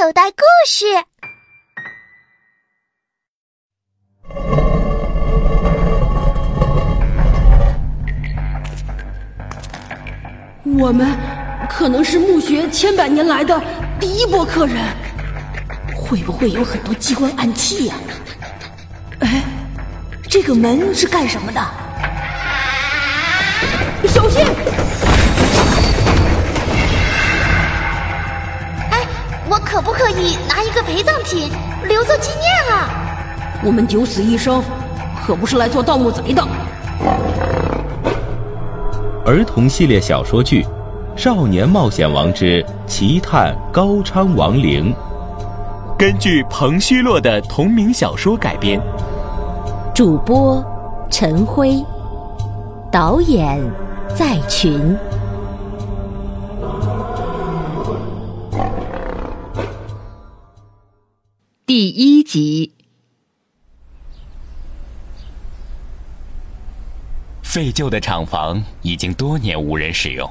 [0.00, 0.86] 口袋故事。
[10.62, 11.18] 我们
[11.68, 13.60] 可能是墓穴千百年来的
[13.98, 14.76] 第一波客人，
[15.96, 17.96] 会不会有很多机关暗器呀？
[19.18, 19.42] 哎，
[20.30, 21.60] 这个门是干什么的？
[24.06, 24.46] 小心！
[29.78, 31.52] 可不可以拿一个陪葬品
[31.84, 32.90] 留作纪念啊？
[33.64, 34.60] 我们九死一生，
[35.24, 36.42] 可不是来做盗墓贼的。
[39.24, 40.64] 儿童系列小说剧
[41.16, 44.92] 《少年冒险王之奇探高昌王陵》，
[45.96, 48.82] 根据彭虚洛的同名小说改编。
[49.94, 50.60] 主播
[51.08, 51.84] 陈辉，
[52.90, 53.60] 导演
[54.12, 54.98] 在群。
[61.68, 62.72] 第一集。
[67.42, 70.26] 废旧的厂房已经多年无人使用，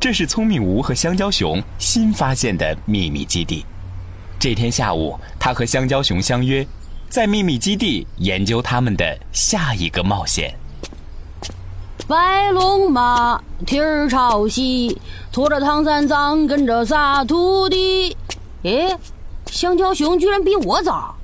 [0.00, 3.66] 这是聪明吴和香蕉熊新发现的秘密基地。
[4.38, 6.66] 这天下午，他和香蕉熊相约，
[7.10, 10.58] 在秘密基地研究他们的下一个冒险。
[12.08, 14.98] 白龙马，蹄儿朝西，
[15.30, 18.16] 驮着唐三藏，跟着仨徒弟。
[18.62, 18.96] 诶，
[19.56, 21.16] 香蕉熊居然比我早。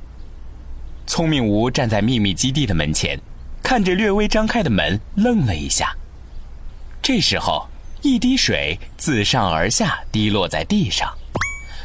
[1.07, 3.21] 聪明吴站在秘密基地的门前。
[3.63, 5.95] 看着略微张开的门，愣了一下。
[7.01, 7.69] 这时候，
[8.01, 11.13] 一滴水自上而下滴落在地上。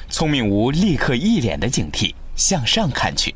[0.09, 3.35] 聪明吴立刻一脸的警惕，向上看去。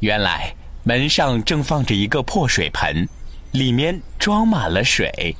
[0.00, 3.08] 原来门上正放着一个破水盆，
[3.52, 5.34] 里面装满了水。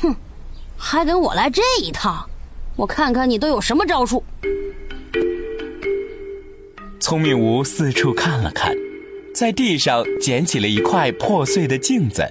[0.00, 0.14] 哼，
[0.76, 2.26] 还跟我来这一套？
[2.76, 4.24] 我看看你都有什么招数。
[7.00, 8.76] 聪明吴四处看了看。
[9.34, 12.22] 在地上捡起了一块破碎的镜子，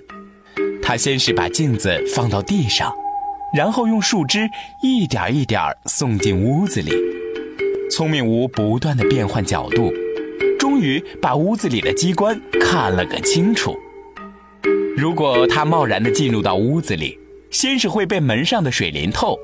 [0.81, 2.94] 他先是把镜子放到地上，
[3.56, 4.47] 然后用树枝
[4.84, 6.91] 一点一点送进屋子里。
[7.90, 9.91] 聪明吴不断的变换角度，
[10.59, 13.75] 终于把屋子里的机关看了个清楚。
[14.96, 17.18] 如果他贸然的进入到屋子里，
[17.50, 19.35] 先是会被门上的水淋透，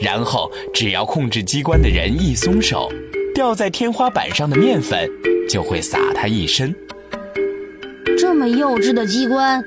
[0.00, 2.90] 然后只要控制机关的人一松手，
[3.34, 5.10] 掉在天花板上的面粉
[5.48, 6.74] 就会洒他一身。
[8.16, 9.62] 这么幼稚的机关，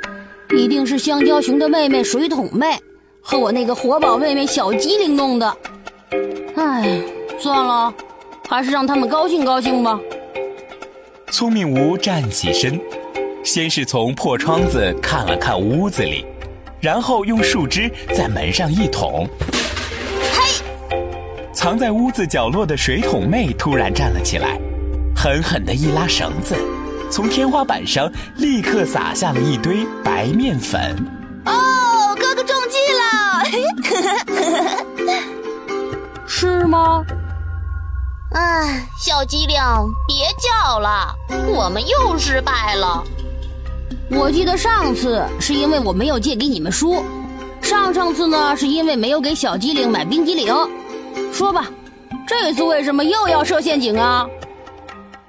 [0.56, 2.78] 一定是香蕉熊的妹妹水桶妹
[3.22, 5.58] 和我那个活宝妹妹小机灵弄的。
[6.56, 7.02] 唉，
[7.38, 7.94] 算了，
[8.48, 10.00] 还是让他们高兴高兴吧。
[11.30, 12.80] 聪明吴站起身，
[13.44, 16.26] 先是从破窗子看了看屋子里，
[16.80, 19.28] 然后用树枝在门上一捅。
[21.58, 21.64] 嘿！
[21.68, 24.60] 藏在屋子角落的水桶妹突然站了起来，
[25.16, 26.56] 狠狠地一拉绳子。
[27.10, 30.96] 从天花板上立刻洒下了一堆白面粉。
[31.46, 33.08] 哦，哥哥中计了！
[36.28, 37.04] 是吗？
[38.34, 39.58] 哎，小机灵，
[40.08, 41.16] 别叫了，
[41.48, 43.04] 我们又失败了。
[44.12, 47.04] 我记得上次是因为我没有借给你们书，
[47.62, 50.54] 上上次呢是因为没有给小机灵买冰激凌。
[51.32, 51.68] 说吧，
[52.28, 54.28] 这次为什么又要设陷阱啊？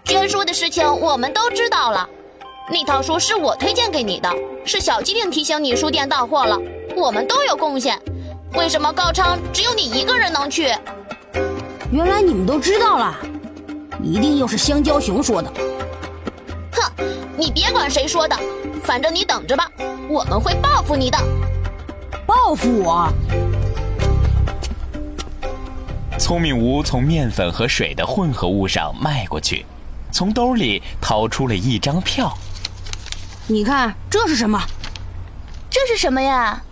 [0.04, 2.08] 捐书的事情我们都知道了，
[2.70, 4.30] 那套书是我推荐给你的，
[4.64, 6.58] 是小机灵提醒你书店到货了，
[6.96, 8.00] 我们都有贡献。
[8.54, 10.72] 为什么高昌只有你一个人能去？
[11.92, 13.14] 原来你们都知道了，
[14.02, 15.52] 一定又是香蕉熊说的。
[16.72, 17.04] 哼，
[17.36, 18.34] 你别管谁说的，
[18.82, 19.70] 反正你等着吧，
[20.08, 21.18] 我们会报复你的。
[22.26, 23.08] 报复我？
[26.28, 29.64] 聪明吴从面粉和水的混合物上迈过去。
[30.12, 32.36] 从兜里掏出了一张票，
[33.46, 34.62] 你看这是什么？
[35.70, 36.62] 这是什么呀？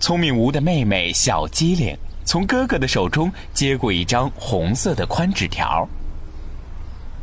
[0.00, 1.94] 聪明吴的妹妹小机灵
[2.24, 5.86] 从哥哥的手中接过一张红色的宽纸条，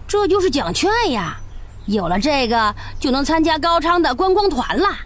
[0.08, 1.40] 这就是奖券呀！
[1.88, 5.00] 有了这个，就能参加高昌的观光团啦。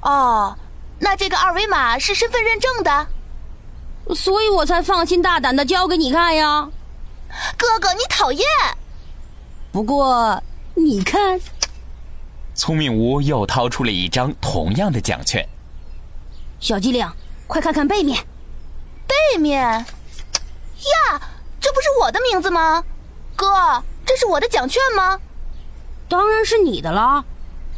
[0.00, 0.56] 哦，
[0.98, 3.06] 那这个二维码是身份认证的，
[4.14, 6.68] 所以我才放心大胆的交给你看呀。
[7.56, 8.44] 哥哥，你讨厌。
[9.70, 10.42] 不过，
[10.74, 11.40] 你看，
[12.54, 15.48] 聪明屋又掏出了一张同样的奖券。
[16.58, 17.08] 小机灵，
[17.46, 18.18] 快看看背面。
[19.06, 19.86] 背面，呀，
[21.60, 22.82] 这不是我的名字吗？
[23.36, 23.46] 哥，
[24.04, 25.18] 这是我的奖券吗？
[26.08, 27.24] 当然是你的啦。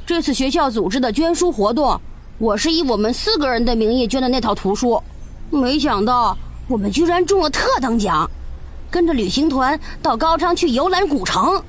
[0.06, 2.00] 这次学校组织的捐书活动，
[2.38, 5.02] 我是以我们四个人的名义捐的那套图书。
[5.52, 8.28] 没想到我们居然中了特等奖，
[8.90, 11.62] 跟着旅行团到高昌去游览古城。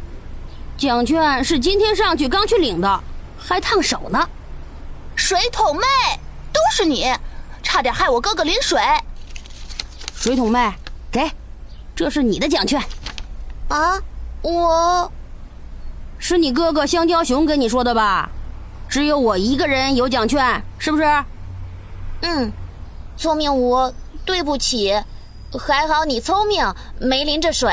[0.78, 3.04] 奖券是今天上去刚去领的，
[3.38, 4.28] 还烫手呢。
[5.16, 5.84] 水桶妹，
[6.52, 7.06] 都是你，
[7.62, 8.82] 差点害我哥哥淋水。
[10.16, 10.74] 水桶妹，
[11.12, 11.30] 给，
[11.96, 12.82] 这是你的奖券。
[13.68, 14.00] 啊，
[14.42, 15.12] 我，
[16.18, 18.30] 是你哥哥香蕉熊跟你说的吧？
[18.90, 21.04] 只有我一个人有奖券，是不是？
[22.22, 22.52] 嗯，
[23.16, 23.94] 聪明无，
[24.26, 24.94] 对不起，
[25.60, 27.72] 还好你聪明，没淋着水。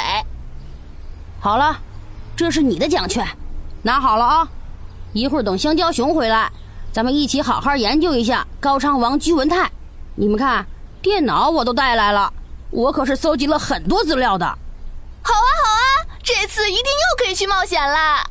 [1.41, 1.79] 好了，
[2.37, 3.27] 这是你的奖券，
[3.83, 4.49] 拿好了啊！
[5.13, 6.53] 一会儿等香蕉熊回来，
[6.93, 9.71] 咱们一起好好研究一下高昌王居文泰。
[10.15, 10.67] 你们看，
[11.01, 12.33] 电脑我都带来了，
[12.71, 14.47] 我可是搜集了很多资料的。
[14.47, 18.25] 好啊，好啊，这次一定又可以去冒险啦！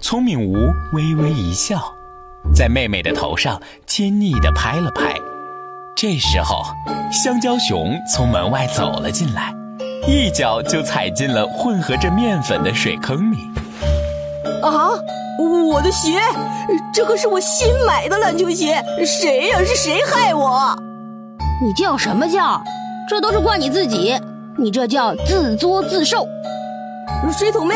[0.00, 0.54] 聪明无
[0.92, 1.92] 微微一笑，
[2.54, 5.18] 在妹妹的头上亲昵的拍了拍。
[5.96, 6.62] 这时候，
[7.10, 9.50] 香蕉熊从门外走了进来，
[10.06, 13.50] 一脚就踩进了混合着面粉的水坑里。
[14.62, 14.90] 啊！
[15.72, 16.20] 我的鞋，
[16.92, 19.58] 这可是我新买的篮球鞋，谁呀？
[19.60, 20.76] 是谁害我？
[21.62, 22.62] 你叫什么叫？
[23.08, 24.14] 这都是怪你自己，
[24.58, 26.28] 你这叫自作自受。
[27.32, 27.74] 水桶妹，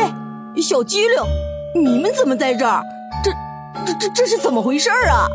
[0.61, 1.83] 小机灵。
[1.83, 2.83] 你们怎么在这儿？
[3.23, 3.31] 这、
[3.83, 5.27] 这、这、这是怎么回事啊？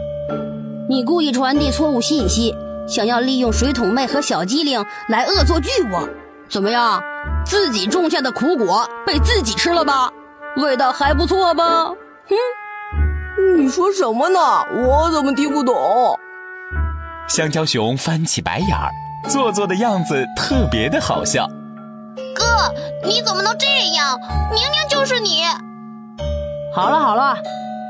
[0.88, 2.54] 你故意传递错误信息，
[2.86, 6.08] 想要利用水桶妹和小机灵来恶作剧我，
[6.48, 7.02] 怎么样？
[7.44, 10.10] 自己种下的苦果被自己吃了吧？
[10.56, 11.86] 味道还不错吧？
[12.28, 13.58] 哼！
[13.58, 14.38] 你说什么呢？
[14.86, 15.74] 我怎么听不懂？
[17.28, 18.90] 香蕉熊翻起白眼儿，
[19.28, 21.46] 做作的样子特别的好笑。
[22.34, 22.44] 哥，
[23.04, 24.18] 你怎么能这样？
[24.50, 25.42] 明明就是你！
[26.74, 27.36] 好了好了，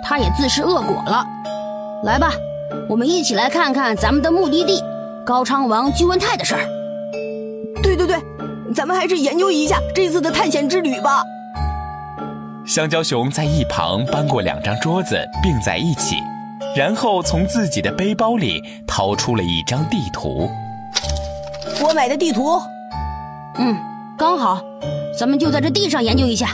[0.03, 1.25] 他也自食恶果了。
[2.03, 2.33] 来吧，
[2.89, 4.83] 我们一起来看看咱们的目的地——
[5.27, 6.61] 高昌王居文泰的事儿。
[7.83, 8.17] 对对对，
[8.75, 11.23] 咱们还是研究一下这次的探险之旅吧。
[12.67, 16.17] 香蕉熊在一旁搬过两张桌子并在一起，
[16.77, 20.49] 然后从自己的背包里掏出了一张地图。
[21.81, 22.61] 我买的地图。
[23.59, 23.77] 嗯，
[24.19, 24.61] 刚好，
[25.19, 26.49] 咱们就在这地上研究一下。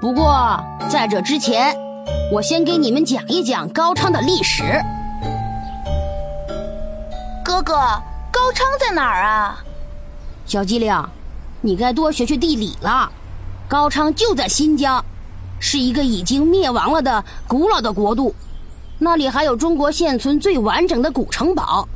[0.00, 1.74] 不过，在这之前，
[2.32, 4.62] 我先给你们讲一讲高昌的历史。
[7.60, 7.74] 哥哥，
[8.32, 9.62] 高昌在哪儿啊？
[10.46, 10.94] 小机灵，
[11.60, 13.12] 你该多学学地理了。
[13.68, 15.04] 高昌就在新疆，
[15.58, 18.34] 是一个已经灭亡了的古老的国度，
[18.98, 21.86] 那里还有中国现存最完整的古城堡，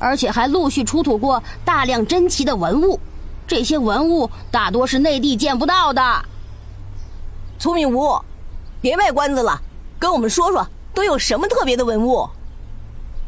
[0.00, 2.98] 而且还陆续出土过大量珍奇的文物。
[3.46, 6.02] 这些文物大多是内地见不到的。
[7.60, 8.20] 聪明无，
[8.80, 9.60] 别卖关子了，
[10.00, 12.28] 跟我们说说都有什么特别的文物？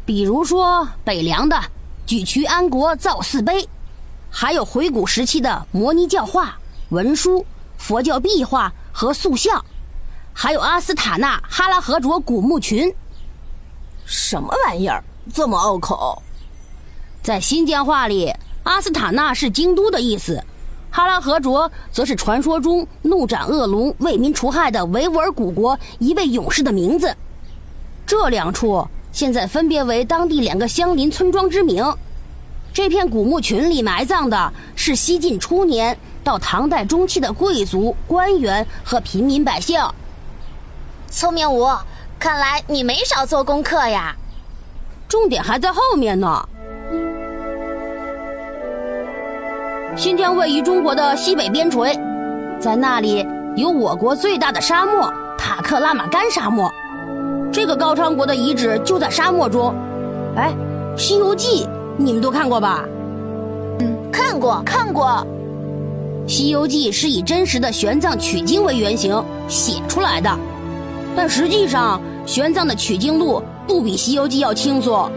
[0.05, 1.59] 比如说北凉的
[2.05, 3.67] 举渠安国造寺碑，
[4.29, 6.55] 还有回古时期的摩尼教画、
[6.89, 7.43] 文书、
[7.77, 9.63] 佛教壁画和塑像，
[10.31, 12.93] 还有阿斯塔纳哈拉河卓古墓群。
[14.05, 15.03] 什么玩意儿
[15.33, 16.21] 这么拗口？
[17.23, 18.31] 在新疆话里，
[18.61, 20.43] 阿斯塔纳是京都的意思。
[20.91, 27.13] 哈拉河卓则是传说中怒斩恶龙、为民除害的维吾尔古国一位勇士的名字。
[28.05, 31.81] 这两处现在分别为当地两个相邻村庄之名。
[32.73, 39.81] 这片古墓群里埋葬的是西晋初年到唐代中期的贵族、官员和平民百姓。
[41.09, 41.65] 聪明无，
[42.19, 44.13] 看来你没少做功课呀。
[45.07, 46.45] 重点还在后面呢。
[49.95, 51.97] 新疆位于中国的西北边陲，
[52.59, 53.25] 在那里
[53.55, 56.69] 有我国最大的沙漠塔克拉玛干沙漠。
[57.65, 59.73] 这个高昌国的遗址就在沙漠中。
[60.35, 60.53] 哎，
[61.01, 61.65] 《西游记》
[61.97, 62.85] 你们都看过吧？
[63.79, 65.25] 嗯，看过，看过。
[66.31, 70.29] 《西游记》是以真实的玄奘取经为原型写出来的，
[71.15, 75.09] 但实际上玄奘的取经路不比《西游记》要轻松，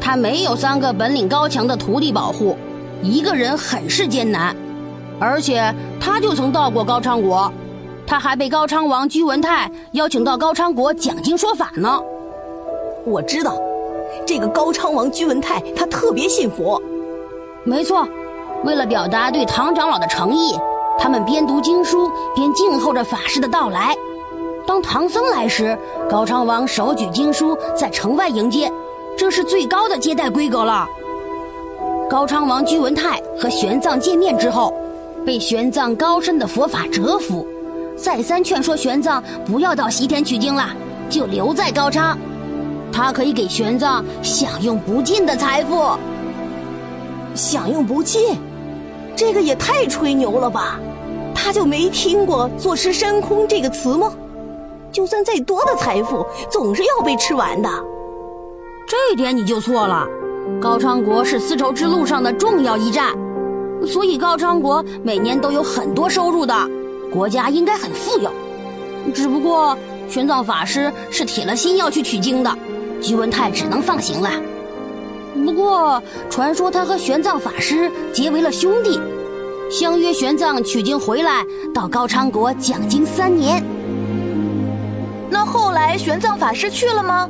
[0.00, 2.58] 他没有三个本领高强的徒弟保护。
[3.00, 4.56] 一个人很是艰难，
[5.20, 7.52] 而且他就曾到过高昌国，
[8.06, 12.00] 他还被高昌王居文泰邀请到高昌国讲经说法呢。
[13.04, 13.56] 我知道，
[14.26, 16.80] 这个高昌王居文泰他特别信佛。
[17.64, 18.06] 没错，
[18.64, 20.58] 为了表达对唐长老的诚意，
[20.98, 23.94] 他们边读经书边静候着法师的到来。
[24.66, 25.76] 当唐僧来时，
[26.08, 28.70] 高昌王手举经书在城外迎接，
[29.16, 30.86] 这是最高的接待规格了。
[32.08, 34.72] 高昌王居文泰和玄奘见面之后，
[35.24, 37.46] 被玄奘高深的佛法折服，
[38.02, 40.70] 再三劝说玄奘不要到西天取经了，
[41.08, 42.18] 就留在高昌，
[42.92, 45.96] 他可以给玄奘享用不尽的财富。
[47.32, 48.36] 享用不尽，
[49.14, 50.80] 这个也太吹牛了吧？
[51.32, 54.12] 他就没听过“坐吃山空”这个词吗？
[54.90, 57.68] 就算再多的财富，总是要被吃完的。
[58.84, 60.04] 这点你就错了。
[60.60, 63.12] 高昌国是丝绸之路上的重要驿站，
[63.86, 66.52] 所以高昌国每年都有很多收入的，
[67.12, 68.30] 国家应该很富有。
[69.14, 69.76] 只不过
[70.08, 72.50] 玄奘法师是铁了心要去取经的，
[73.00, 74.30] 居文泰只能放行了。
[75.44, 79.00] 不过传说他和玄奘法师结为了兄弟，
[79.70, 83.62] 相约玄奘取经回来到高昌国讲经三年。
[85.30, 87.28] 那后来玄奘法师去了吗？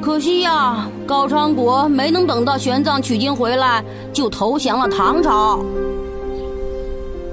[0.00, 5.58] 可惜呀，高昌国没能等到玄奘取经回来，就投降了唐朝。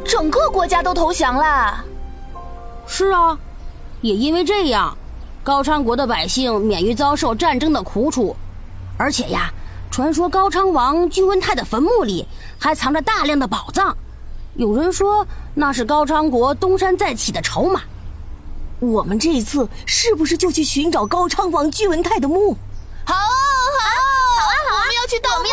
[0.10, 1.86] 整个国家都投降了。
[2.88, 3.38] 是啊，
[4.02, 4.98] 也因为这样，
[5.44, 8.36] 高昌国的百姓免于遭受战争的苦楚。
[8.98, 9.54] 而且呀，
[9.92, 13.96] 传说高昌王居文泰的坟墓里还藏着大量的宝藏，
[14.56, 17.82] 有人说那是高昌国东山再起的筹码。
[18.80, 22.58] 我们这一次是不是就去寻找高昌王居文泰的墓？
[23.06, 24.82] 好，好，好啊，好啊！
[24.82, 25.46] 我们要去盗墓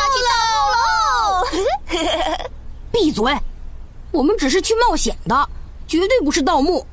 [2.00, 2.46] 喽！
[2.90, 3.36] 闭嘴！
[4.16, 5.48] 我们只是去冒险的，
[5.86, 6.86] 绝对不是盗墓。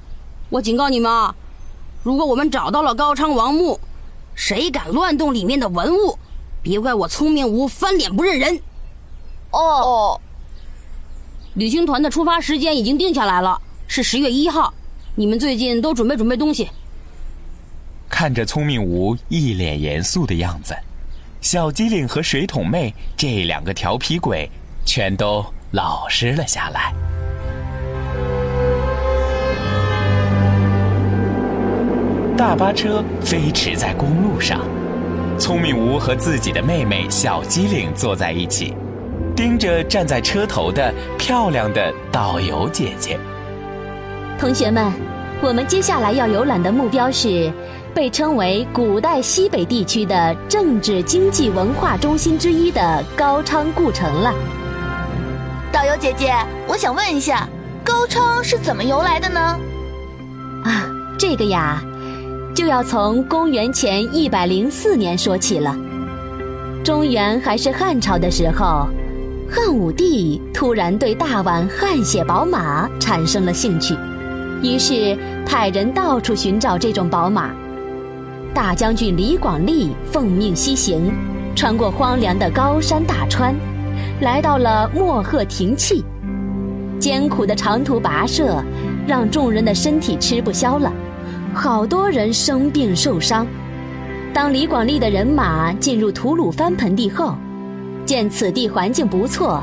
[0.49, 1.33] 我警告你们啊，
[2.03, 3.79] 如果我们找到了高昌王墓，
[4.35, 6.19] 谁敢乱动里面的文物，
[6.61, 8.59] 别怪我聪明无翻脸不认人。
[9.51, 10.19] 哦。
[11.55, 14.73] 旅行团的出发时间已经定下来了，是十月一号。
[15.15, 16.69] 你们最近都准备准备东西。
[18.09, 20.75] 看着聪明无一脸严肃的样子，
[21.41, 24.49] 小机灵和水桶妹这两个调皮鬼
[24.85, 26.93] 全都老实了下来。
[32.37, 34.59] 大巴车飞驰在公路上，
[35.39, 38.75] 聪明无和自己的妹妹小机灵坐在一起，
[39.35, 43.17] 盯着站在车头的漂亮的导游姐姐。
[44.37, 44.93] 同学们，
[45.41, 47.51] 我们接下来要游览的目标是
[47.95, 54.31] 被称为古代西北地区的政治、经济、文化中心之一的高昌故城了。
[55.73, 56.31] 导游姐姐，
[56.67, 57.49] 我想问一下，
[57.83, 59.39] 高昌是怎么由来的呢？
[60.63, 60.85] 啊，
[61.17, 61.81] 这个呀，
[62.55, 65.75] 就要从公元前一百零四年说起了。
[66.83, 68.87] 中原还是汉朝的时候，
[69.49, 73.97] 汉武帝突然对大宛汗血宝马产生了兴趣。
[74.61, 77.49] 于是派人到处寻找这种宝马。
[78.53, 81.11] 大将军李广利奉命西行，
[81.55, 83.55] 穿过荒凉的高山大川，
[84.23, 86.03] 来到了莫贺亭契。
[86.97, 88.63] 艰苦的长途跋涉，
[89.05, 90.91] 让众人的身体吃不消了，
[91.53, 93.45] 好多人生病受伤。
[94.33, 97.35] 当李广利的人马进入吐鲁番盆地后，
[98.05, 99.61] 见此地环境不错，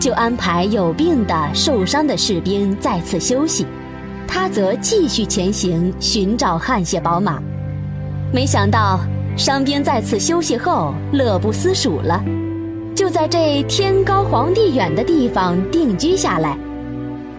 [0.00, 3.64] 就安排有病的、受伤的士兵在此休息。
[4.26, 7.40] 他则继续前行，寻找汗血宝马。
[8.32, 8.98] 没想到
[9.36, 12.20] 伤兵在此休息后乐不思蜀了，
[13.00, 16.54] 就在这天高皇帝远的地方定居下来。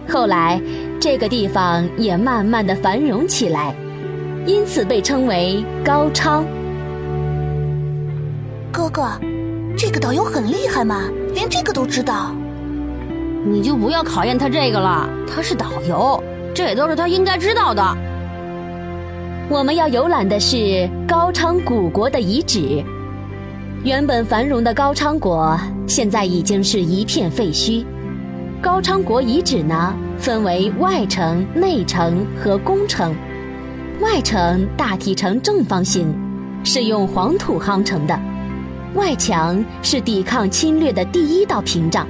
[0.08, 0.60] 后来，
[1.00, 3.72] 这个地方也慢慢的繁荣起来，
[4.44, 6.44] 因此被称为高昌。
[8.72, 9.04] 哥哥，
[9.78, 11.04] 这个导游很厉害吗？
[11.32, 12.34] 连这个都知道？
[13.46, 16.20] 你就不要考验他这个了，他是导游。
[16.52, 17.96] 这也都是他应该知道的。
[19.48, 22.82] 我们要游览的是高昌古国的遗址。
[23.84, 25.58] 原本繁荣的高昌国，
[25.88, 27.84] 现在已经是一片废墟。
[28.60, 33.12] 高昌国遗址呢，分为外城、内城和宫城。
[34.00, 36.14] 外城大体呈正方形，
[36.62, 38.16] 是用黄土夯成的。
[38.94, 42.06] 外墙是抵抗侵略的第一道屏障，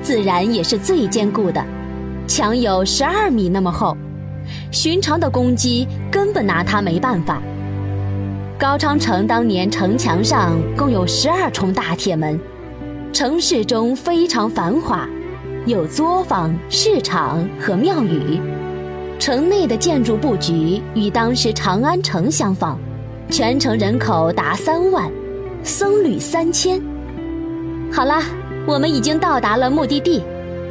[0.00, 1.60] 自然也是最坚固的。
[2.28, 3.96] 墙有十二米那么厚，
[4.70, 7.42] 寻常的公鸡根本拿它没办法。
[8.58, 12.40] 高昌城当年城墙上共有十二重大铁门，
[13.12, 15.08] 城市中非常繁华，
[15.64, 18.40] 有作坊、市场和庙宇。
[19.16, 22.76] 城内的建筑布局与当时长安城相仿，
[23.30, 25.08] 全城人口达三万，
[25.62, 26.82] 僧侣三千。
[27.92, 28.24] 好啦，
[28.66, 30.20] 我们已经到达了目的地。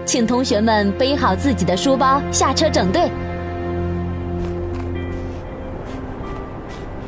[0.04, 3.10] 请同学们背好自己的书包，下车整队。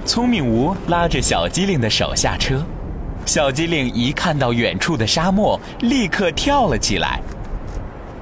[0.10, 2.66] 聪明吴拉着小机灵的手下车，
[3.28, 7.22] 小机灵一看到远处的沙漠，立刻跳了起来。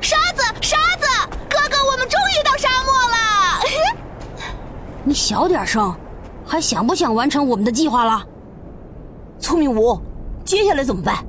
[0.01, 1.08] 沙子，沙子，
[1.50, 3.96] 哥哥，我们终于到沙漠了！
[5.06, 5.96] 你小点声，
[6.46, 8.22] 还想不想完成我们的计划了？
[9.39, 9.98] 聪明吴，
[10.44, 11.24] 接下来怎么办？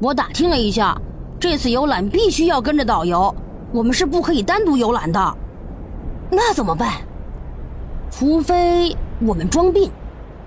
[0.00, 0.98] 我打听了一下。
[1.38, 3.34] 这次游览必须要跟着导游，
[3.70, 5.36] 我们是不可以单独游览的。
[6.30, 7.02] 那怎么办？
[8.10, 9.90] 除非我们装病，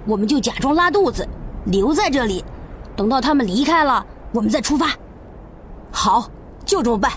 [0.05, 1.27] 我们就假装拉肚子，
[1.65, 2.43] 留在这里，
[2.95, 4.87] 等到他们离开了，我们再出发。
[5.91, 6.29] 好，
[6.65, 7.11] 就这么办。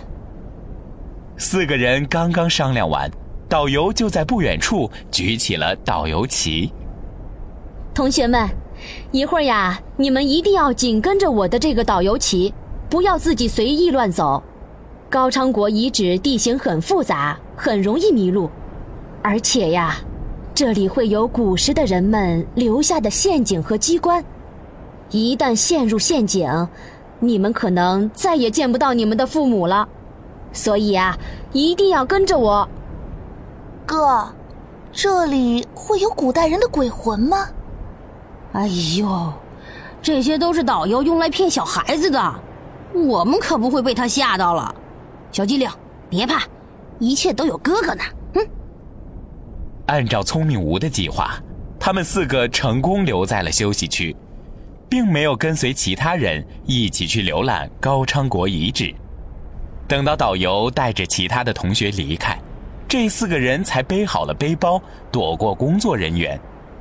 [1.37, 3.11] 四个人刚刚商量完，
[3.49, 6.73] 导游就在不远处举起了导游旗。
[7.93, 8.49] 同学们，
[9.11, 12.55] 一会儿呀，你们一定要紧跟着我的这个导游旗，
[12.89, 14.41] 不要自己随意乱走。
[15.11, 18.49] 高昌国遗址地形很复杂，很容易迷路，
[19.23, 19.97] 而且呀，
[20.59, 24.25] 这里会有古时的人们留下的陷阱和机关，
[25.13, 26.51] 一旦陷入陷阱，
[27.21, 29.89] 你们可能再也见不到你们的父母了。
[30.53, 31.17] 所以啊，
[31.53, 32.69] 一定要跟着我。
[33.87, 34.29] 哥，
[34.91, 37.47] 这里会有古代人的鬼魂吗？
[38.53, 38.67] 哎
[38.99, 39.33] 呦，
[40.03, 42.35] 这些都是导游用来骗小孩子的，
[42.93, 44.75] 我们可不会被他吓到了。
[45.31, 45.71] 小机灵，
[46.11, 46.43] 别怕，
[46.99, 48.03] 一切都有哥哥呢。
[49.89, 51.35] 按照聪明吴的计划，
[51.81, 54.15] 他们四个成功留在了休息区，
[54.87, 58.95] 并没有跟随其他人一起去浏览高昌国遗址。
[59.87, 62.39] 等到导游带着其他的同学离开，
[62.87, 64.81] 这四个人才背好了背包，
[65.11, 66.39] 躲过工作人员，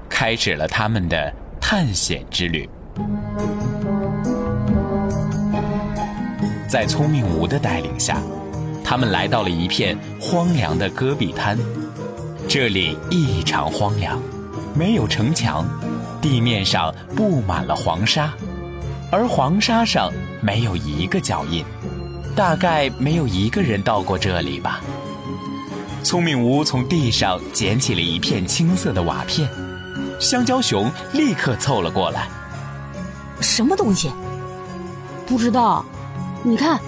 [0.09, 2.69] 开始了他们的探险之旅。
[6.67, 8.21] 在聪明吴的带领下，
[8.83, 11.57] 他们来到了一片荒凉的戈壁滩。
[12.49, 14.17] 这里异常荒凉，
[14.73, 15.65] 没有城墙，
[16.21, 18.33] 地面上布满了黄沙，
[19.11, 21.65] 而黄沙上没有一个脚印。
[22.37, 24.79] 大概没有一个人到过这里吧。
[26.03, 29.49] 聪明吴从地上捡起了一片青色的瓦片，
[30.17, 32.29] 香蕉熊立刻凑了过来。
[33.41, 34.09] 什么东西？
[35.25, 35.83] 不知道。
[36.43, 36.79] 你看，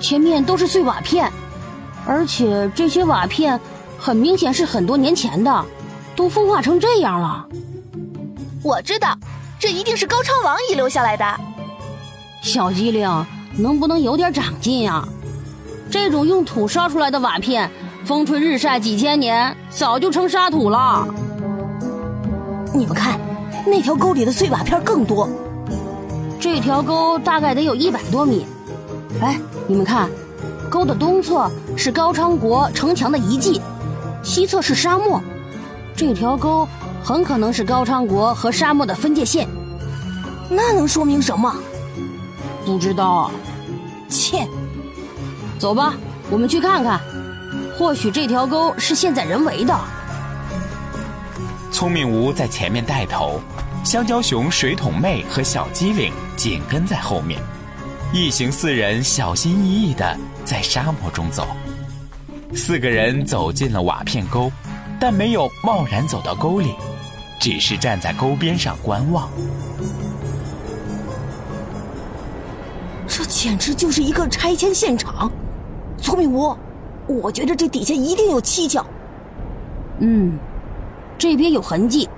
[0.00, 1.30] 前面都是碎瓦片，
[2.06, 3.60] 而且这些瓦片
[4.04, 5.64] 很明显是很多年前的，
[6.14, 7.46] 都风化成这样了。
[8.62, 9.16] 我知道，
[9.58, 11.24] 这一定是高昌王遗留下来的。
[12.42, 13.08] 小机灵。
[13.56, 15.06] 能不能有点长进呀？
[15.88, 17.70] 这种用土烧出来的瓦片，
[18.04, 21.06] 风吹日晒几千年，早就成沙土了。
[22.74, 23.18] 你们看，
[23.64, 25.28] 那条沟里的碎瓦片更多。
[26.38, 28.44] 这条沟大概得有一百多米。
[29.22, 30.10] 哎，你们看，
[30.68, 33.62] 沟的东侧是高昌国城墙的遗迹，
[34.24, 35.22] 西侧是沙漠。
[35.94, 36.66] 这条沟
[37.02, 39.46] 很可能是高昌国和沙漠的分界线。
[40.48, 41.54] 那能说明什么？
[42.64, 43.30] 不知道。
[44.08, 44.46] 切，
[45.58, 45.94] 走吧，
[46.30, 47.00] 我们去看看。
[47.78, 49.76] 或许这条沟是现在人为的。
[51.72, 53.40] 聪明吴在前面带头，
[53.84, 57.40] 香蕉熊、水桶妹和小机灵紧跟在后面，
[58.12, 61.48] 一行四人小心翼翼的在沙漠中走。
[62.52, 64.50] 四个人走进了瓦片沟，
[65.00, 66.74] 但没有贸然走到沟里，
[67.40, 69.28] 只是站在沟边上观望。
[73.06, 75.30] 这简直就是一个拆迁现场，
[75.98, 76.56] 聪明屋，
[77.06, 78.84] 我觉得这底下一定有蹊跷。
[80.00, 80.38] 嗯，
[81.16, 82.08] 这边有痕迹，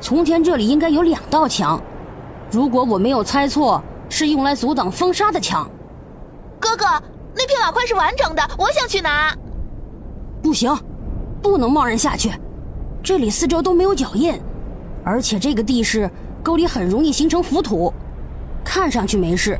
[0.00, 1.82] 从前这里应该有两道墙，
[2.50, 5.68] 如果我没有猜错，是用来阻挡风沙的墙。
[6.60, 6.86] 哥哥，
[7.34, 9.36] 那片瓦块是完整的，我想去拿。
[10.42, 10.74] 不行，
[11.42, 12.30] 不能贸然下去，
[13.02, 14.40] 这里四周都没有脚印，
[15.04, 16.10] 而且这个地势，
[16.42, 17.92] 沟里很容易形成浮土，
[18.64, 19.58] 看上去没事。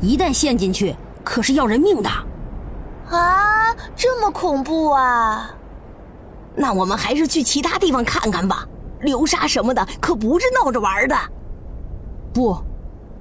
[0.00, 2.10] 一旦陷进去，可是要人命的。
[3.08, 5.50] 啊，这么恐怖啊！
[6.54, 8.66] 那我们还是去其他地方看看吧。
[9.00, 11.16] 流沙什么的可不是闹着玩的。
[12.32, 12.56] 不，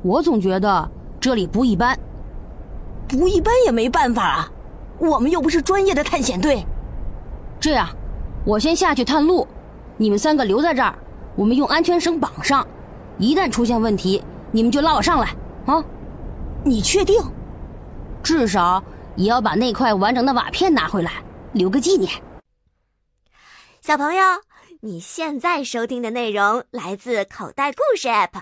[0.01, 0.89] 我总觉得
[1.19, 1.97] 这里不一般。
[3.07, 4.51] 不一般也没办法啊，
[4.97, 6.65] 我们又不是专业的探险队。
[7.59, 7.87] 这样，
[8.45, 9.47] 我先下去探路，
[9.97, 10.97] 你们三个留在这儿，
[11.35, 12.65] 我们用安全绳绑上。
[13.17, 15.83] 一旦出现问题，你们就拉我上来啊。
[16.63, 17.21] 你确定？
[18.23, 18.83] 至少
[19.15, 22.11] 也要把那块完整的瓦片拿回来，留个纪念。
[23.81, 24.23] 小朋友，
[24.81, 28.41] 你现在收听的内容来自口袋故事 App。